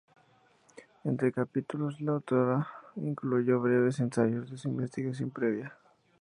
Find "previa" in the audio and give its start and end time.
5.29-5.77